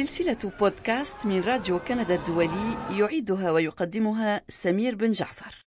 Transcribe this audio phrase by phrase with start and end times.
[0.00, 5.64] سلسلة بودكاست من راديو كندا الدولي يعيدها ويقدمها سمير بن جعفر.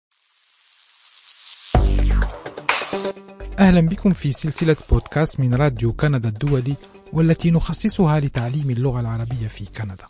[3.59, 6.75] أهلا بكم في سلسلة بودكاست من راديو كندا الدولي
[7.13, 10.05] والتي نخصصها لتعليم اللغة العربية في كندا.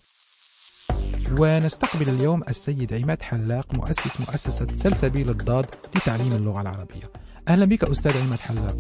[1.39, 5.65] ونستقبل اليوم السيد عماد حلاق مؤسس مؤسسة سلسبيل الضاد
[5.95, 7.11] لتعليم اللغة العربية.
[7.47, 8.77] أهلا بك أستاذ عماد حلاق.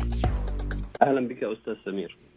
[1.01, 2.30] أهلا بك أستاذ سمير.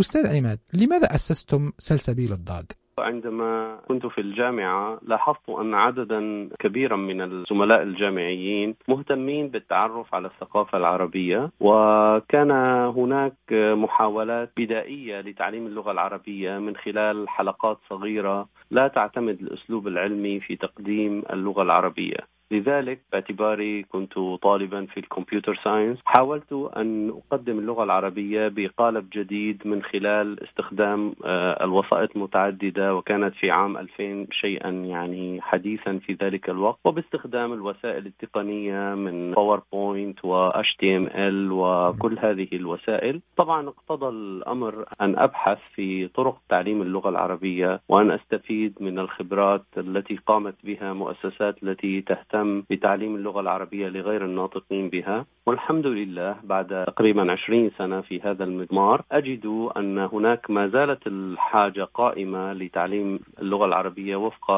[0.00, 7.22] أستاذ عماد لماذا أسستم سلسبيل الضاد؟ عندما كنت في الجامعة لاحظت أن عددا كبيرا من
[7.22, 12.50] الزملاء الجامعيين مهتمين بالتعرف على الثقافة العربية وكان
[12.96, 20.56] هناك محاولات بدائية لتعليم اللغة العربية من خلال حلقات صغيرة لا تعتمد الأسلوب العلمي في
[20.56, 22.18] تقديم اللغة العربية
[22.50, 25.98] لذلك باعتباري كنت طالبا في الكمبيوتر ساينس.
[26.04, 31.14] حاولت أن أقدم اللغة العربية بقالب جديد من خلال استخدام
[31.60, 36.78] الوسائط المتعددة وكانت في عام 2000 شيئا يعني حديثا في ذلك الوقت.
[36.84, 43.20] وباستخدام الوسائل التقنية من باوربوينت و HTML وكل هذه الوسائل.
[43.36, 50.16] طبعا اقتضى الأمر أن أبحث في طرق تعليم اللغة العربية وأن أستفيد من الخبرات التي
[50.26, 56.84] قامت بها مؤسسات التي تهتم تهتم بتعليم اللغة العربية لغير الناطقين بها والحمد لله بعد
[56.86, 59.46] تقريبا 20 سنة في هذا المضمار أجد
[59.76, 64.50] أن هناك ما زالت الحاجة قائمة لتعليم اللغة العربية وفق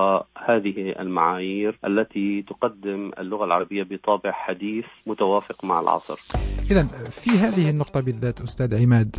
[0.49, 6.19] هذه المعايير التي تقدم اللغة العربية بطابع حديث متوافق مع العصر.
[6.71, 9.17] إذا في هذه النقطة بالذات أستاذ عماد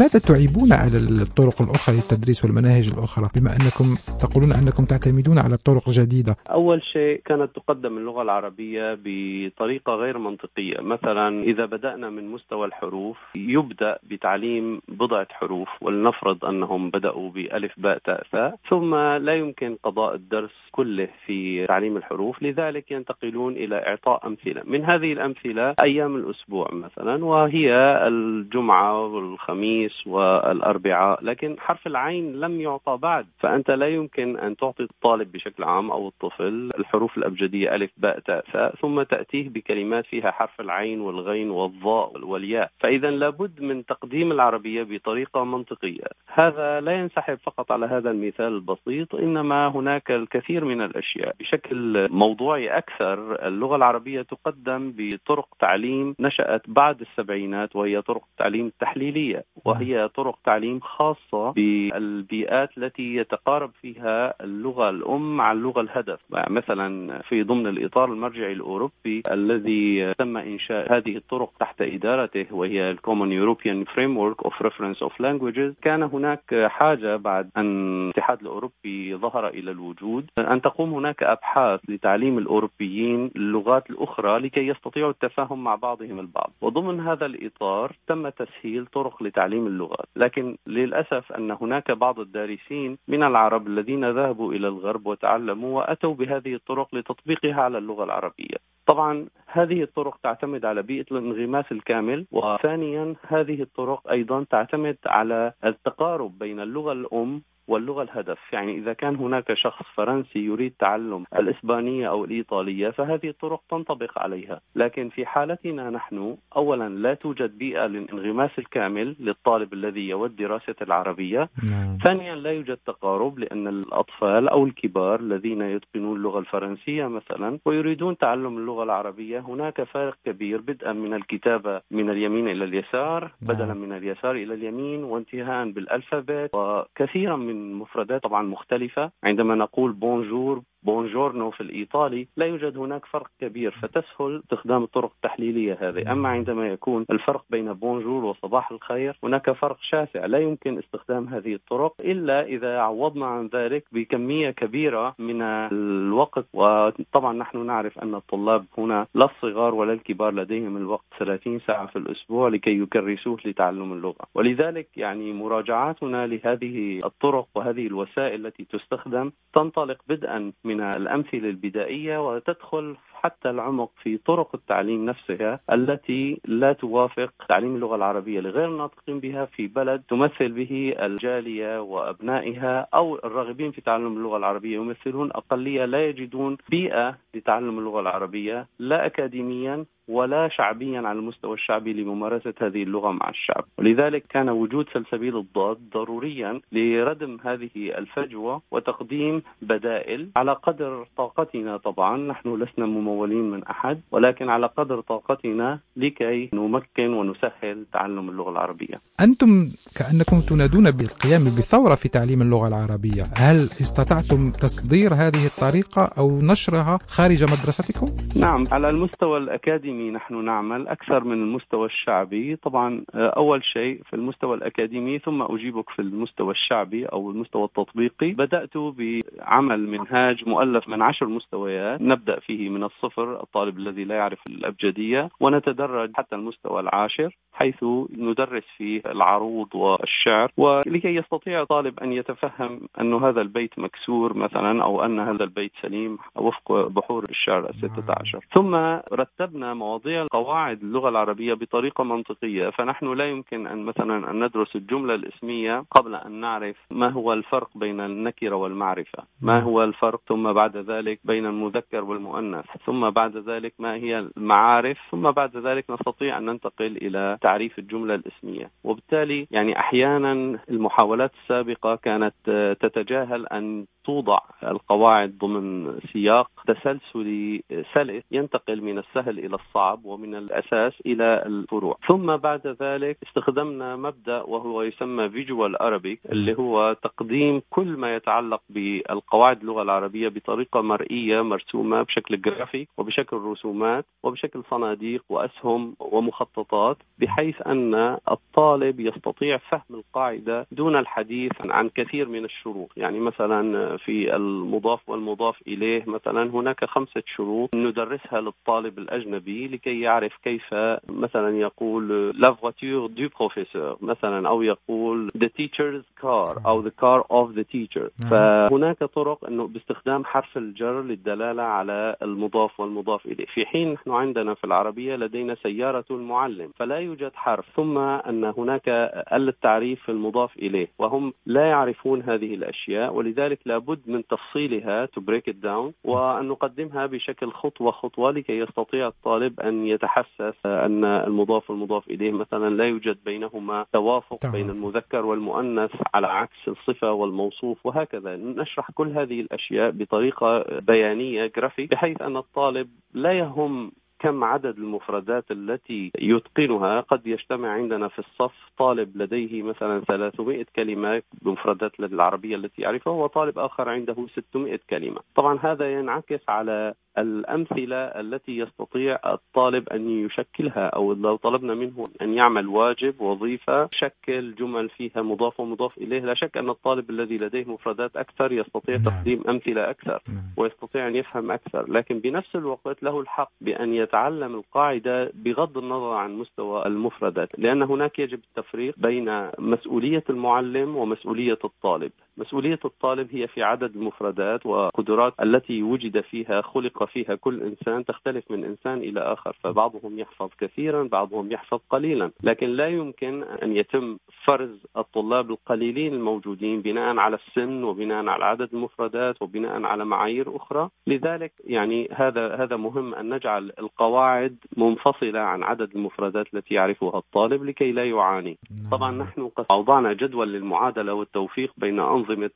[0.00, 3.86] ماذا تعيبون على الطرق الأخرى للتدريس والمناهج الأخرى؟ بما أنكم
[4.22, 6.36] تقولون أنكم تعتمدون على طرق جديدة.
[6.50, 10.80] أول شيء كانت تقدم اللغة العربية بطريقة غير منطقية.
[10.80, 17.98] مثلا إذا بدأنا من مستوى الحروف يبدأ بتعليم بضعة حروف ولنفرض أنهم بدأوا بألف باء
[17.98, 22.42] تاء ثاء ثم لا يمكن قضاء الدرس كله في تعليم الحروف.
[22.42, 24.62] لذلك ينتقلون إلى إعطاء أمثلة.
[24.64, 27.72] من هذه الأمثلة أيام الأسبوع مثلا وهي
[28.08, 31.24] الجمعة والخميس والأربعاء.
[31.24, 36.08] لكن حرف العين لم يعطى بعد فأنت لا يمكن أن تعطي الطالب بشكل عام أو
[36.08, 42.24] الطفل الحروف الأبجدية ألف باء تاء ثاء ثم تأتيه بكلمات فيها حرف العين والغين والضاء
[42.24, 46.04] والياء فإذا لابد من تقديم العربية بطريقة منطقية.
[46.26, 51.34] هذا لا ينسحب فقط على هذا المثال البسيط إنما هناك الكثير من الأشياء.
[51.40, 59.44] بشكل موضوعي أكثر اللغة العربية تقدم بطرق تعليم نشأت بعد السبعينات وهي طرق تعليم التحليلية
[59.64, 66.20] وهي طرق تعليم خاصة بالبيئات التي يتقارب فيها اللغة الأم مع اللغة الهدف.
[66.30, 72.96] مثلا في ضمن الإطار المرجعي الأوروبي الذي تم إنشاء هذه الطرق تحت إدارته وهي ال
[72.96, 79.48] Common European Framework of Reference of Languages كان هناك حاجة بعد أن الاتحاد الأوروبي ظهر
[79.48, 86.20] إلى الوجود أن تقوم هناك أبحاث لتعليم الأوروبيين اللغات الأخرى لكي يستطيعوا التفاهم مع بعضهم
[86.20, 86.52] البعض.
[86.60, 90.06] وضمن هذا الإطار تم تسهيل طرق لتعليم اللغات.
[90.16, 96.54] لكن للأسف أن هناك بعض الدارسين من العرب الذين ذهبوا إلى الغرب وتعلموا وأتوا بهذه
[96.54, 98.56] الطرق لتطبيقها على اللغة العربية.
[98.86, 106.38] طبعا هذه الطرق تعتمد على بيئة الانغماس الكامل وثانيا هذه الطرق أيضا تعتمد على التقارب
[106.38, 108.38] بين اللغة الأم واللغة الهدف.
[108.52, 114.60] يعني إذا كان هناك شخص فرنسي يريد تعلم الإسبانية أو الإيطالية فهذه الطرق تنطبق عليها.
[114.74, 121.48] لكن في حالتنا نحن أولا لا توجد بيئة للانغماس الكامل للطالب الذي يود دراسة العربية.
[121.70, 121.98] نعم.
[122.06, 128.58] ثانيا لا يوجد تقارب لأن الأطفال أو الكبار الذين يتقنون اللغة الفرنسية مثلا ويريدون تعلم
[128.58, 134.34] اللغة العربية هناك فارق كبير بدءا من الكتابة من اليمين إلى اليسار بدلا من اليسار
[134.34, 139.10] إلى اليمين وانتهاء بالألفابت وكثيرا من مفردات طبعا مختلفة.
[139.24, 145.78] عندما نقول bonjour buongiorno في الإيطالي لا يوجد هناك فرق كبير فتسهل استخدام الطرق التحليلية
[145.80, 146.12] هذه.
[146.12, 150.26] أما عندما يكون الفرق بين bonjour وصباح الخير هناك فرق شاسع.
[150.26, 156.46] لا يمكن استخدام هذه الطرق إلا إذا عوضنا عن ذلك بكمية كبيرة من الوقت.
[156.54, 161.96] وطبعا نحن نعرف أن الطلاب هنا لا الصغار ولا الكبار لديهم الوقت 30 ساعة في
[161.96, 164.26] الأسبوع لكي يكرسوه لتعلم اللغة.
[164.34, 173.50] ولذلك يعني مراجعاتنا لهذه الطرق وهذه الوسائل التي تستخدم تنطلق بدءا الأمثلة البدائية وتدخل حتى
[173.50, 179.66] العمق في طرق التعليم نفسها التي لا توافق تعليم اللغة العربية لغير الناطقين بها في
[179.66, 186.56] بلد تمثل به الجالية وأبنائها أو الراغبين في تعلم اللغة العربية يمثلون أقلية لا يجدون
[186.70, 193.28] بيئة لتعلم اللغة العربية لا أكاديميا ولا شعبيا على المستوى الشعبي لممارسة هذه اللغة مع
[193.28, 193.64] الشعب.
[193.78, 202.16] ولذلك كان وجود سلسبيل الضاد ضروريا لردم هذه الفجوة وتقديم بدائل على قدر طاقتنا طبعا.
[202.16, 208.94] نحن لسنا ممولين من أحد ولكن على قدر طاقتنا لكي نمكن ونسهل تعلم اللغة العربية.
[209.20, 209.48] أنتم
[209.96, 213.22] كأنكم تنادون بالقيام بثورة في تعليم اللغة العربية.
[213.36, 218.06] هل استطعتم تصدير هذه الطريقة أو نشرها خارج مدرستكم؟
[218.40, 222.56] نعم على المستوى الأكاديمي نحن نعمل أكثر من المستوى الشعبي.
[222.56, 228.30] طبعا أول شيء في المستوى الأكاديمي ثم أجيبك في المستوى الشعبي أو المستوى التطبيقي.
[228.32, 234.38] بدأت بعمل منهاج مؤلف من عشر مستويات نبدأ فيه من الصفر الطالب الذي لا يعرف
[234.48, 237.84] الأبجدية ونتدرج حتى المستوى العاشر حيث
[238.18, 240.52] ندرس فيه العروض والشعر.
[240.56, 246.18] ولكي يستطيع الطالب أن يتفهم أن هذا البيت مكسور مثلا أو أن هذا البيت سليم
[246.36, 248.44] وفق بحور الشعر الستة عشر.
[248.54, 248.74] ثم
[249.12, 252.70] رتبنا مواضيع قواعد اللغة العربية بطريقة منطقية.
[252.70, 257.68] فنحن لا يمكن أن مثلا أن ندرس الجملة الإسمية قبل أن نعرف ما هو الفرق
[257.74, 259.22] بين النكرة والمعرفة.
[259.40, 259.62] ما نعم.
[259.62, 262.64] هو الفرق؟ ثم بعد ذلك بين المذكر والمؤنث.
[262.90, 268.14] ثم بعد ذلك ما هي المعارف ثم بعد ذلك نستطيع أن ننتقل إلى تعريف الجملة
[268.14, 268.70] الإسمية.
[268.84, 272.34] وبالتالي يعني أحيانا المحاولات السابقة كانت
[272.80, 277.62] تتجاهل أن توضع القواعد ضمن سياق تسلسلي
[277.94, 284.42] سلس ينتقل من السهل إلى الصعب ومن الأساس إلى الفروع، ثم بعد ذلك استخدمنا مبدأ
[284.42, 291.42] وهو يسمى Visual Arabic اللي هو تقديم كل ما يتعلق بالقواعد اللغة العربية بطريقة مرئية
[291.42, 292.36] مرسومة بشكل
[292.80, 301.52] جرافيك وبشكل رسومات وبشكل صناديق وأسهم ومخططات بحيث أن الطالب يستطيع فهم القاعدة دون الحديث
[301.66, 308.40] عن كثير من الشروط، يعني مثلا في المضاف والمضاف إليه مثلا هناك خمسة شروط ندرسها
[308.40, 310.74] للطالب الأجنبي لكي يعرف كيف
[311.08, 317.22] مثلا يقول la voiture du professeur مثلا أو يقول the teacher's car أو the car
[317.30, 318.30] of the teacher نعم.
[318.30, 324.54] فهناك طرق أنه باستخدام حرف الجر للدلالة على المضاف والمضاف إليه في حين نحن عندنا
[324.54, 328.88] في العربية لدينا سيارة المعلم فلا يوجد حرف ثم أن هناك
[329.32, 335.56] التعريف المضاف إليه وهم لا يعرفون هذه الأشياء ولذلك لابد من تفصيلها to break it
[335.64, 342.30] down وأن نقدمها بشكل خطوة خطوة لكي يستطيع الطالب أن يتحسس أن المضاف والمضاف إليه
[342.30, 344.52] مثلا لا يوجد بينهما توافق طبعا.
[344.52, 351.90] بين المذكر والمؤنث على عكس الصفة والموصوف وهكذا نشرح كل هذه الأشياء بطريقة بيانية جرافيك
[351.90, 357.00] بحيث أن الطالب لا يهم كم عدد المفردات التي يتقنها.
[357.00, 363.58] قد يجتمع عندنا في الصف طالب لديه مثلا 300 كلمة بمفردات العربية التي يعرفها وطالب
[363.58, 365.20] آخر عنده 600 كلمة.
[365.34, 372.34] طبعا هذا ينعكس على الأمثلة التي يستطيع الطالب أن يشكلها أو لو طلبنا منه أن
[372.34, 377.64] يعمل واجب وظيفة شكل جمل فيها مضاف ومضاف إليه لا شك أن الطالب الذي لديه
[377.64, 379.04] مفردات أكثر يستطيع نعم.
[379.04, 380.42] تقديم أمثلة أكثر نعم.
[380.56, 386.32] ويستطيع أن يفهم أكثر لكن بنفس الوقت له الحق بأن يتعلم القاعدة بغض النظر عن
[386.34, 393.62] مستوى المفردات لأن هناك يجب التفريق بين مسؤولية المعلم ومسؤولية الطالب مسؤولية الطالب هي في
[393.62, 399.56] عدد المفردات وقدرات التي وجد فيها خلق فيها كل إنسان تختلف من إنسان إلى آخر
[399.62, 402.30] فبعضهم يحفظ كثيرا بعضهم يحفظ قليلا.
[402.42, 408.68] لكن لا يمكن أن يتم فرز الطلاب القليلين الموجودين بناء على السن وبناء على عدد
[408.72, 410.88] المفردات وبناء على معايير أخرى.
[411.06, 417.64] لذلك يعني هذا هذا مهم أن نجعل القواعد منفصلة عن عدد المفردات التي يعرفها الطالب
[417.64, 418.58] لكي لا يعاني.
[418.90, 422.50] طبعا نحن أوضعنا جدول للمعادلة والتوفيق بين أنظمة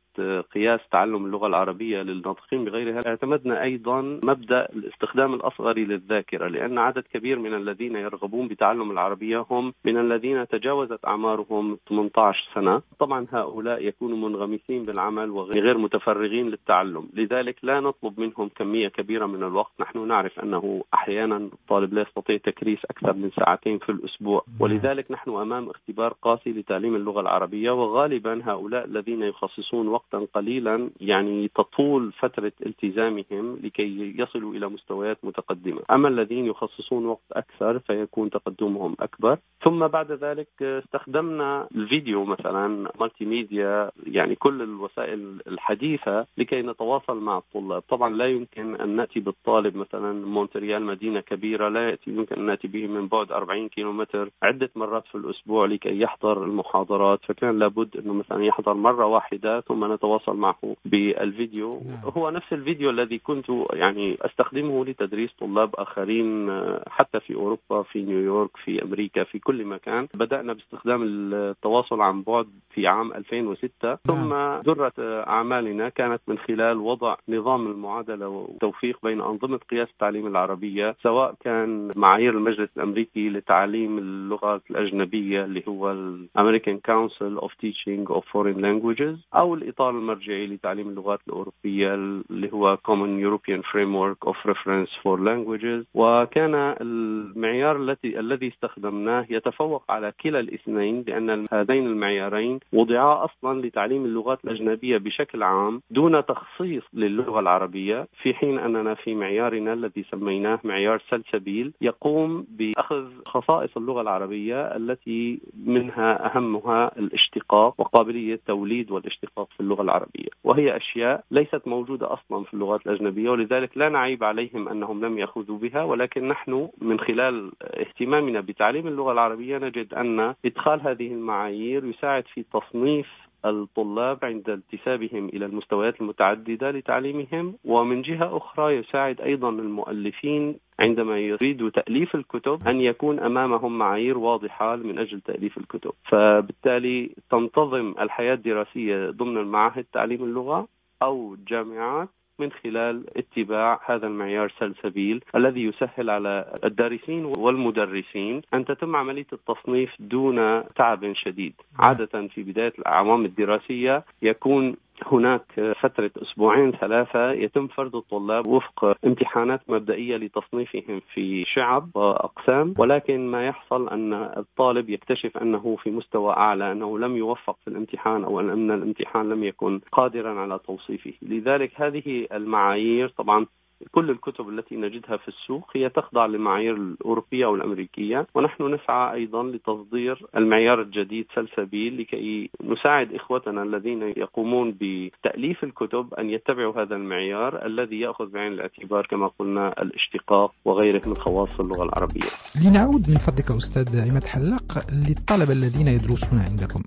[0.54, 3.00] قياس تعلم اللغة العربية للناطقين بغيرها.
[3.06, 9.72] اعتمدنا أيضا مبدأ الاستخدام الأصغري للذاكرة لأن عدد كبير من الذين يرغبون بتعلم العربية هم
[9.84, 12.82] من الذين تجاوزت أعمارهم 18 سنة.
[12.98, 17.08] طبعا هؤلاء يكونوا منغمسين بالعمل وغير متفرغين للتعلم.
[17.14, 19.72] لذلك لا نطلب منهم كمية كبيرة من الوقت.
[19.80, 24.44] نحن نعرف أنه أحيانا الطالب لا يستطيع تكريس أكثر من ساعتين في الأسبوع.
[24.60, 31.48] ولذلك نحن أمام اختبار قاسي لتعليم اللغة العربية وغالبا هؤلاء الذين يخصصون وقتا قليلا يعني
[31.48, 35.80] تطول فترة التزامهم لكي يصلوا إلى مستويات متقدمة.
[35.90, 39.38] أما الذين يخصصون وقت أكثر فيكون تقدمهم أكبر.
[39.64, 47.82] ثم بعد ذلك استخدمنا الفيديو مثلا multimedia يعني كل الوسائل الحديثة لكي نتواصل مع الطلاب.
[47.88, 52.68] طبعا لا يمكن أن نأتي بالطالب مثلا مونتريال مدينة كبيرة لا يأتي يمكن أن نأتي
[52.68, 57.20] به من بعد 40 كيلومتر عدة مرات في الأسبوع لكي يحضر المحاضرات.
[57.24, 61.80] فكان لابد أنه مثلا يحضر مرة واحدة ثم نتواصل معه بالفيديو.
[61.88, 61.98] نعم.
[62.16, 66.50] هو نفس الفيديو الذي كنت يعني أستخدمه لتدريس طلاب آخرين
[66.88, 72.46] حتى في أوروبا في نيويورك في أمريكا في كل مكان بدأنا باستخدام التواصل عن بعد
[72.74, 73.98] في عام 2006 نعم.
[74.06, 74.34] ثم
[74.72, 74.92] ذروة
[75.28, 81.90] أعمالنا كانت من خلال وضع نظام المعادلة والتوفيق بين أنظمة قياس التعليم العربية سواء كان
[81.96, 88.60] معايير المجلس الأمريكي لتعليم اللغات الأجنبية اللي هو ال American Council of Teaching of Foreign
[88.60, 93.62] Languages أو الإطار المرجعي لتعليم اللغات الأوروبية اللي هو Common European
[94.04, 95.86] Framework of Reference for Languages.
[95.94, 104.04] وكان المعيار التي الذي استخدمناه يتفوق على كلا الاثنين لأن هذين المعيارين وضعا أصلا لتعليم
[104.04, 110.58] اللغات الأجنبية بشكل عام دون تخصيص للغة العربية في حين أننا في معيارنا الذي سميناه
[110.64, 119.60] معيار سلسبيل يقوم بأخذ خصائص اللغة العربية التي منها أهمها الاشتقاق وقابلية توليد والاشتقاق في
[119.60, 120.28] اللغة العربية.
[120.44, 125.58] وهي أشياء ليست موجودة أصلا في اللغات الأجنبية ولذلك لا نعيب عليهم أنهم لم يأخذوا
[125.58, 132.24] بها ولكن نحن من خلال اهتمامنا بتعليم اللغة العربية نجد أن إدخال هذه المعايير يساعد
[132.34, 133.08] في تصنيف
[133.44, 141.70] الطلاب عند انتسابهم إلى المستويات المتعددة لتعليمهم ومن جهة أخرى يساعد أيضا المؤلفين عندما يريدوا
[141.70, 145.92] تأليف الكتب أن يكون أمامهم معايير واضحة من أجل تأليف الكتب.
[146.08, 150.68] فبالتالي تنتظم الحياة الدراسية ضمن المعاهد تعليم اللغة
[151.02, 158.96] أو الجامعات من خلال اتباع هذا المعيار سلسبيل الذي يسهل على الدارسين والمدرسين أن تتم
[158.96, 161.54] عملية التصنيف دون تعب شديد.
[161.78, 161.88] نعم.
[161.88, 164.76] عادة في بداية الأعوام الدراسية يكون
[165.06, 173.30] هناك فترة أسبوعين ثلاثة يتم فرض الطلاب وفق امتحانات مبدئية لتصنيفهم في شعب وأقسام ولكن
[173.30, 178.40] ما يحصل أن الطالب يكتشف أنه في مستوى أعلى أنه لم يوفق في الامتحان أو
[178.40, 181.12] أن الامتحان لم يكن قادرا على توصيفه.
[181.22, 183.46] لذلك هذه المعايير طبعا
[183.90, 190.26] كل الكتب التي نجدها في السوق هي تخضع للمعايير الأوروبية والأمريكية ونحن نسعى أيضا لتصدير
[190.36, 198.00] المعيار الجديد سلسبيل لكي نساعد إخوتنا الذين يقومون بتأليف الكتب أن يتبعوا هذا المعيار الذي
[198.00, 202.30] يأخذ بعين الاعتبار كما قلنا الاشتقاق وغيره من خواص اللغة العربية
[202.64, 204.78] لنعود من فضلك أستاذ عماد حلاق
[205.08, 206.82] للطلبة الذين يدرسون عندكم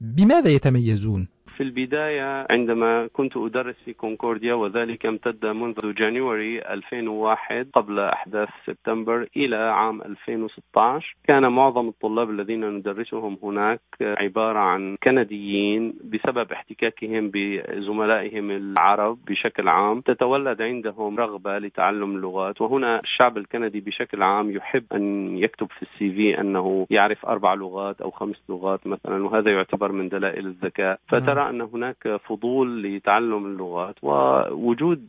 [0.00, 8.00] بماذا يتميزون؟ في البداية عندما كنت أدرس في كونكورديا وذلك امتد منذ January 2001 قبل
[8.00, 16.52] أحداث سبتمبر إلى عام 2016 كان معظم الطلاب الذين ندرسهم هناك عبارة عن كنديين بسبب
[16.52, 20.00] احتكاكهم بزملائهم العرب بشكل عام.
[20.00, 26.10] تتولد عندهم رغبة لتعلم اللغات وهنا الشعب الكندي بشكل عام يحب أن يكتب في ال
[26.14, 30.98] CV أنه يعرف أربع لغات أو خمس لغات مثلا وهذا يعتبر من دلائل الذكاء.
[31.08, 35.08] فترى أن هناك فضول لتعلم اللغات ووجود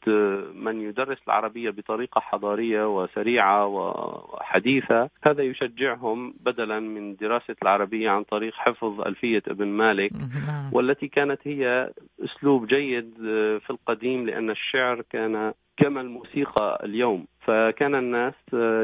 [0.55, 8.53] من يدرس العربية بطريقة حضارية وسريعة وحديثة هذا يشجعهم بدلا من دراسة العربية عن طريق
[8.53, 10.73] حفظ ألفية ابن مالك نعم.
[10.73, 11.91] والتي كانت هي
[12.23, 13.13] أسلوب جيد
[13.59, 18.33] في القديم لأن الشعر كان كما الموسيقى اليوم فكان الناس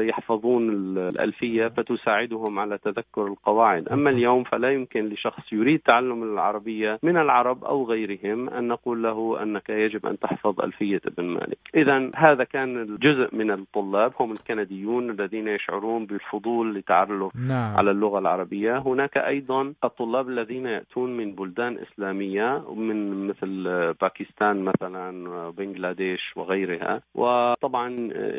[0.08, 3.88] يحفظون الألفية فتساعدهم على تذكر القواعد.
[3.88, 9.42] أما اليوم فلا يمكن لشخص يريد تعلم العربية من العرب أو غيرهم أن نقول له
[9.42, 11.58] أنك يجب أن تحفظ ألفية ابن مالك.
[11.74, 17.76] إذا هذا كان جزء من الطلاب هم الكنديون الذين يشعرون بالفضول لتعرف نعم.
[17.76, 18.78] على اللغة العربية.
[18.78, 23.64] هناك أيضا الطلاب الذين يأتون من بلدان إسلامية من مثل
[24.00, 27.00] باكستان مثلا بنغلاديش وغيرها.
[27.14, 27.96] وطبعا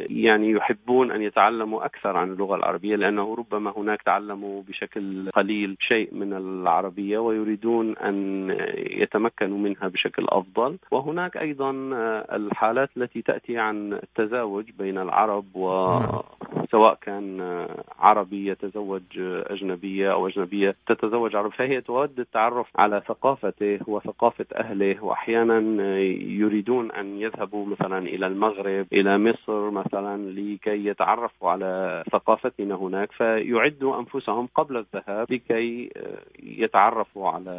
[0.10, 6.10] يعني يحبون أن يتعلموا أكثر عن اللغة العربية لأنه ربما هناك تعلموا بشكل قليل شيء
[6.12, 10.78] من العربية ويريدون أن يتمكنوا منها بشكل أفضل.
[10.92, 11.72] وهناك أيضا
[12.32, 17.42] الحالات التي تأتي عن التزاوج بين العرب وسواء كان
[18.00, 25.04] عربي يتزوج أجنبية أو أجنبية تتزوج عرب فهي تود التعرف على ثقافته وثقافة أهله.
[25.04, 25.58] واحيانا
[26.42, 29.97] يريدون أن يذهبوا مثلا إلى المغرب إلى مصر مثلا.
[29.98, 35.90] مثلا لكي يتعرفوا على ثقافتنا هناك فيعدوا أنفسهم قبل الذهاب لكي
[36.44, 37.52] يتعرفوا على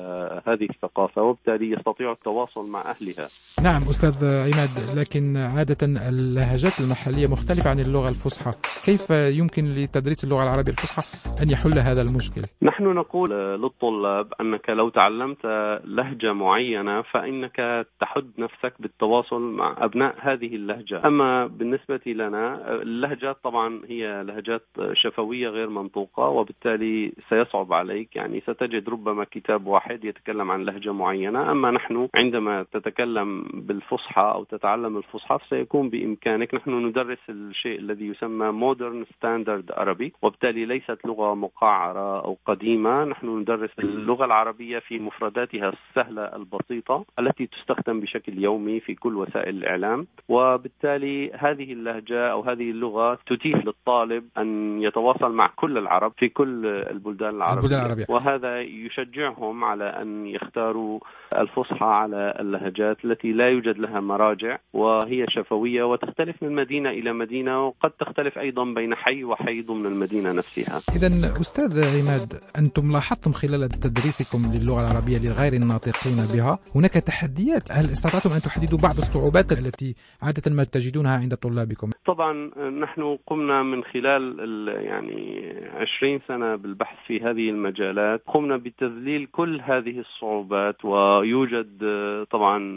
[0.47, 3.29] هذه الثقافة وبالتالي يستطيعوا التواصل مع أهلها.
[3.63, 5.77] نعم أستاذ عماد لكن عادة
[6.09, 8.51] اللهجات المحلية مختلفة عن اللغة الفصحى.
[8.87, 11.03] كيف يمكن لتدريس اللغة العربية الفصحى
[11.43, 15.47] أن يحل هذا المشكل؟ نحن نقول للطلاب أنك لو تعلمت
[15.85, 21.07] لهجة معينة فإنك تحد نفسك بالتواصل مع أبناء هذه اللهجة.
[21.07, 22.75] أما بالنسبة لنا.
[22.83, 28.17] اللهجات طبعا هي لهجات شفوية غير منطوقة وبالتالي سيصعب عليك.
[28.17, 34.45] يعني ستجد ربما كتاب واحد يتكلم عن لهجة معينة أما نحن عندما تتكلم بالفصحى أو
[34.45, 36.55] تتعلم الفصحى سيكون بإمكانك.
[36.55, 43.05] نحن ندرس الشيء الذي يسمى Modern Standard Arabic وبالتالي ليست لغة مقعرة أو قديمة.
[43.05, 49.57] نحن ندرس اللغة العربية في مفرداتها السهلة البسيطة التي تستخدم بشكل يومي في كل وسائل
[49.57, 50.07] الإعلام.
[50.29, 56.67] وبالتالي هذه اللهجة أو هذه اللغة تتيح للطالب أن يتواصل مع كل العرب في كل
[56.67, 58.07] البلدان العربية, البلدان العربية.
[58.09, 61.01] وهذا يشجعهم على أن يختاروا
[61.37, 67.67] الفصحى على اللهجات التي لا يوجد لها مراجع وهي شفوية وتختلف من مدينة إلى مدينة
[67.67, 70.81] وقد تختلف أيضا بين حي وحي ضمن المدينة نفسها.
[70.97, 77.85] إذا أستاذ عماد أنتم لاحظتم خلال تدريسكم للغة العربية لغير الناطقين بها هناك تحديات؟ هل
[77.85, 83.85] استطعتم أن تحددوا بعض الصعوبات التي عادة ما تجدونها عند طلابكم؟ طبعا نحن قمنا من
[83.85, 91.85] خلال يعني 20 سنة بالبحث في هذه المجالات قمنا بتذليل كل هذه الصعوبات ويوجد
[92.31, 92.77] طبعا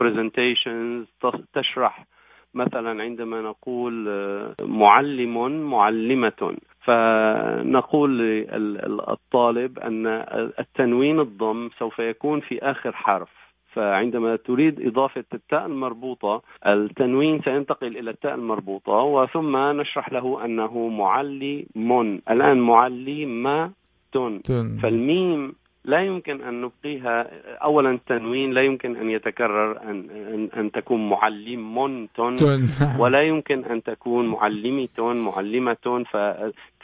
[0.00, 1.06] برزنتيشنز
[1.54, 2.04] تشرح
[2.54, 3.92] مثلا عندما نقول
[4.62, 6.56] معلم معلمة.
[6.84, 10.06] فنقول للطالب أن
[10.58, 13.47] التنوين الضم سوف يكون في آخر حرف.
[13.78, 22.20] فعندما تريد إضافة التاء المربوطة التنوين سينتقل إلى التاء المربوطة وثم نشرح له أنه معلم.
[22.30, 23.70] الآن معلمة
[24.82, 25.54] فالميم
[25.88, 27.30] لا يمكن أن نبقيها.
[27.62, 31.60] اولا التنوين لا يمكن أن يتكرر أن أن, أن تكون معلم
[32.18, 33.00] نعم.
[33.00, 36.16] ولا يمكن أن تكون معلمة معلمة ف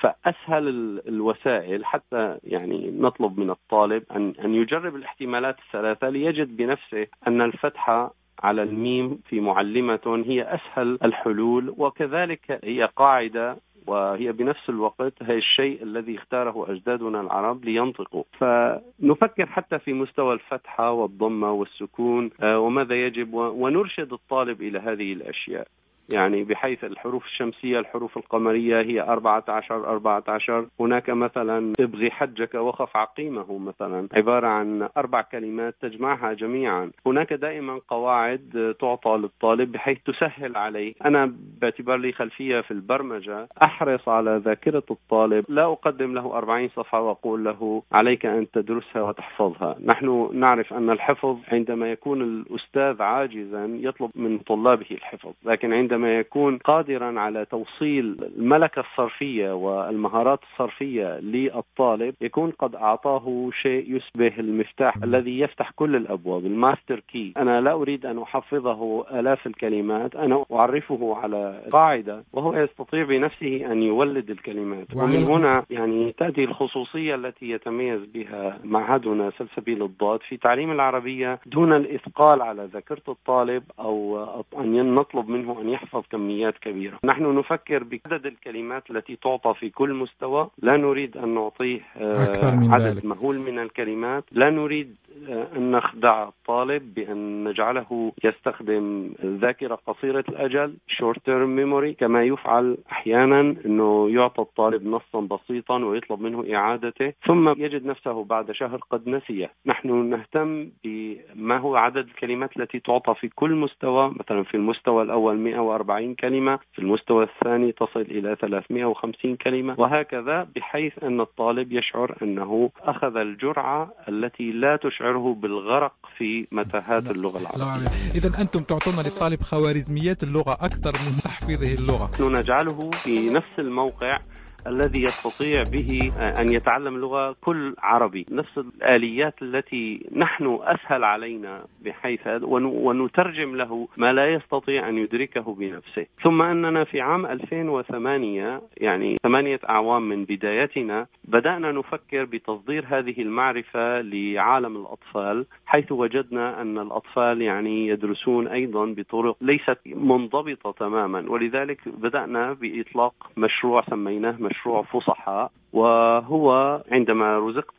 [0.01, 0.69] فأسهل
[1.09, 8.15] الوسائل حتى يعني نطلب من الطالب أن أن يجرب الاحتمالات الثلاثة ليجد بنفسه أن الفتحة
[8.43, 13.57] على الميم في معلمة هي أسهل الحلول وكذلك هي قاعدة
[13.87, 18.25] وهي بنفس الوقت هي الشيء الذي اختاره أجدادنا العرب لينطقوا.
[18.39, 25.69] فنفكر حتى في مستوى الفتحة والضمة والسكون آه، وماذا يجب ونرشد الطالب إلى هذه الأشياء.
[26.13, 33.59] يعني بحيث الحروف الشمسية الحروف القمرية هي 14 14 هناك مثلا ابغي حجك وخف عقيمه
[33.59, 34.09] مثلا.
[34.13, 36.91] عبارة عن أربع كلمات تجمعها جميعا.
[37.07, 40.95] هناك دائما قواعد تعطى للطالب بحيث تسهل عليه.
[41.05, 43.49] أنا باعتبار لي خلفية في البرمجة.
[43.65, 45.45] أحرص على ذاكرة الطالب.
[45.49, 49.77] لا أقدم له 40 صفحة وأقول له عليك أن تدرسها وتحفظها.
[49.85, 55.33] نحن نعرف أن الحفظ عندما يكون الأستاذ عاجزا يطلب من طلابه الحفظ.
[55.45, 63.51] لكن عندما عندما يكون قادرا على توصيل الملكة الصرفية والمهارات الصرفية للطالب يكون قد أعطاه
[63.63, 67.33] شيء يشبه المفتاح الذي يفتح كل الأبواب ال master key.
[67.37, 73.83] أنا لا أريد أن أحفظه آلاف الكلمات أنا أعرفه على قاعدة وهو يستطيع بنفسه أن
[73.83, 74.87] يولد الكلمات.
[74.97, 81.73] ومن هنا يعني تأتي الخصوصية التي يتميز بها معهدنا سلسبيل الضاد في تعليم العربية دون
[81.73, 84.25] الإثقال على ذاكرة الطالب أو
[84.59, 86.99] أن نطلب منه أن يحفظ يحفظ كميات كبيرة.
[87.05, 90.51] نحن نفكر بعدد الكلمات التي تعطى في كل مستوى.
[90.63, 93.05] لا نريد أن نعطيه آه، عدد ذلك.
[93.05, 94.25] مهول من الكلمات.
[94.33, 94.97] لا نريد
[95.29, 103.41] أن نخدع الطالب بأن نجعله يستخدم ذاكرة قصيرة الأجل short term memory كما يفعل أحيانا
[103.67, 109.51] أنه يعطى الطالب نصا بسيطا ويطلب منه إعادته ثم يجد نفسه بعد شهر قد نسيه
[109.67, 115.37] نحن نهتم بما هو عدد الكلمات التي تعطى في كل مستوى مثلا في المستوى الأول
[115.37, 122.71] 140 كلمة في المستوى الثاني تصل إلى 350 كلمة وهكذا بحيث أن الطالب يشعر أنه
[122.83, 127.89] أخذ الجرعة التي لا تشعر يشعره بالغرق في متاهات اللغة العربية.
[128.15, 132.11] إذا أنتم تعطون للطالب خوارزميات اللغة أكثر من تحفيظه اللغة.
[132.21, 134.19] نجعله في نفس الموقع
[134.67, 138.27] الذي يستطيع به أن يتعلم لغة كل عربي.
[138.31, 146.07] نفس الآليات التي نحن أسهل علينا بحيث ونترجم له ما لا يستطيع أن يدركه بنفسه.
[146.23, 154.01] ثم أننا في عام 2008 يعني ثمانية أعوام من بدايتنا بدأنا نفكر بتصدير هذه المعرفة
[154.01, 161.25] لعالم الأطفال حيث وجدنا أن الأطفال يعني يدرسون أيضا بطرق ليست منضبطة تماما.
[161.31, 164.54] ولذلك بدأنا بإطلاق مشروع سميناه مشروع
[164.93, 167.75] فصحاء وهو عندما رزقت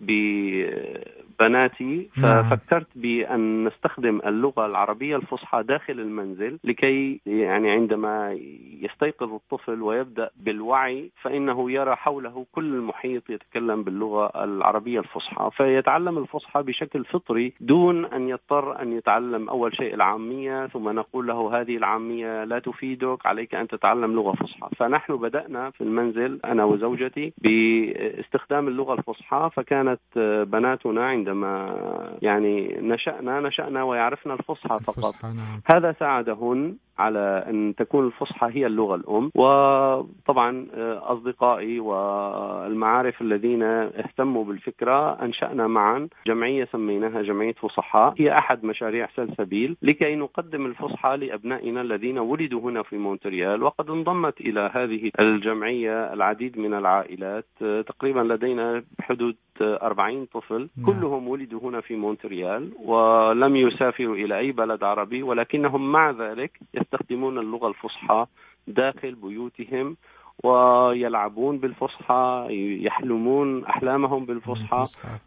[1.39, 2.09] بناتي.
[2.21, 8.37] ففكرت بأن نستخدم اللغة العربية الفصحى داخل المنزل لكي يعني عندما
[8.81, 16.63] يستيقظ الطفل ويبدأ بالوعي فإنه يرى حوله كل المحيط يتكلم باللغة العربية الفصحى فيتعلم الفصحى
[16.63, 22.43] بشكل فطري دون أن يضطر أن يتعلم أول شيء العامية ثم نقول له هذه العامية
[22.43, 28.93] لا تفيدك عليك أن تتعلم لغة فصحى فنحن بدأنا في المنزل أنا وزوجتي باستخدام اللغة
[28.93, 29.99] الفصحى فكانت
[30.47, 35.61] بناتنا عند عندما يعني نشأنا نشأنا ويعرفنا الفصحى فقط الفصحى نعم.
[35.65, 39.31] هذا ساعدهن على أن تكون الفصحى هي اللغة الأم.
[39.35, 48.63] وطبعا آه، أصدقائي والمعارف الذين اهتموا بالفكرة أنشأنا معا جمعية سميناها جمعية فصحاء هي أحد
[48.63, 53.63] مشاريع سلسبيل لكي نقدم الفصحى لأبنائنا الذين ولدوا هنا في مونتريال.
[53.63, 57.45] وقد انضمت إلى هذه الجمعية العديد من العائلات.
[57.61, 60.69] آه، تقريبا لدينا بحدود 40 طفل.
[60.77, 60.85] نعم.
[60.85, 67.37] كلهم ولدوا هنا في مونتريال ولم يسافروا إلى أي بلد عربي ولكنهم مع ذلك يستخدمون
[67.39, 68.25] اللغة الفصحى
[68.67, 69.97] داخل بيوتهم
[70.43, 72.47] ويلعبون بالفصحى
[72.81, 74.83] يحلمون أحلامهم بالفصحى.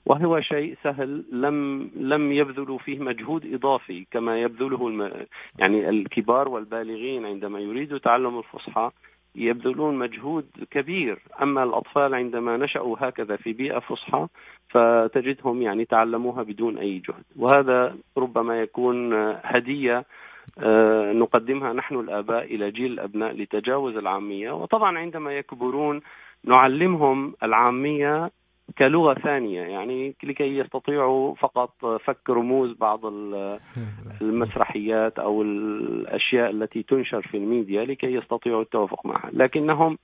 [0.07, 5.11] وهو شيء سهل لم لم يبذلوا فيه مجهود إضافي كما يبذله الم...
[5.59, 7.27] يعني الكبار والبالغين.
[7.27, 8.91] عندما يريدوا تعلم الفصحى
[9.35, 11.19] يبذلون مجهود كبير.
[11.43, 14.27] أما الأطفال عندما نشأوا هكذا في بيئة فصحى
[14.69, 17.25] فتجدهم يعني تعلموها بدون أي جهد.
[17.37, 19.13] وهذا ربما يكون
[19.45, 20.05] هدية
[21.13, 24.51] نقدمها نحن الآباء إلى جيل الأبناء لتجاوز العامية.
[24.53, 26.01] وطبعا عندما يكبرون
[26.45, 28.31] نعلمهم العامية
[28.79, 33.07] كلغة ثانية يعني لكي يستطيعوا فقط فك رموز بعض
[34.23, 39.31] المسرحيات أو الأشياء التي تنشر في الميديا لكي يستطيعوا التوافق معها.
[39.33, 39.99] لكنهم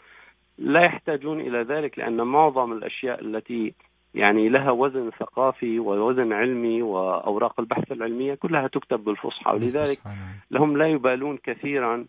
[0.58, 3.74] لا يحتاجون إلى ذلك لأن معظم الأشياء التي
[4.14, 10.16] يعني لها وزن ثقافي ووزن علمي وأوراق البحث العلمية كلها تكتب بالفصحى ولذلك نعم.
[10.50, 12.06] لهم لا يبالون كثيرا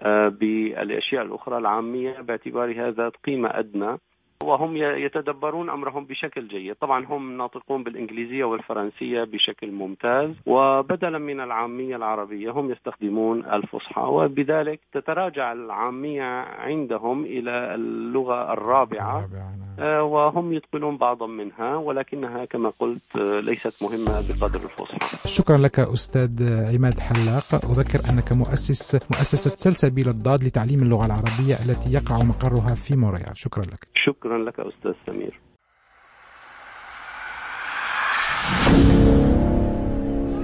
[0.00, 3.98] آه، بالأشياء الأخرى العامية باعتبار هذا قيمة أدنى
[4.42, 11.96] وهم يتدبرون أمرهم بشكل جيد، طبعا هم ناطقون بالإنجليزية والفرنسية بشكل ممتاز وبدلا من العامية
[11.96, 19.66] العربية هم يستخدمون الفصحى وبذلك تتراجع العامية عندهم إلى اللغة الرابعة نعم.
[19.78, 25.28] آه، وهم يتقنون بعضا منها ولكنها كما قلت آه، ليست مهمة بقدر الفصحى.
[25.28, 26.30] شكرا لك أستاذ
[26.74, 32.96] عماد حلاق، أذكر أنك مؤسس مؤسسة سلسبيل الضاد لتعليم اللغة العربية التي يقع مقرها في
[32.96, 33.88] موريال، شكرا لك.
[34.26, 35.40] شكرا لك أستاذ سمير.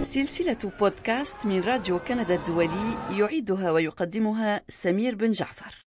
[0.00, 5.84] سلسلة بودكاست من راديو كندا الدولي يعيدها ويقدمها سمير بن جعفر.